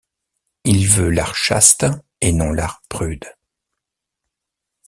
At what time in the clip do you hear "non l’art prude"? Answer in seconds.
2.31-3.35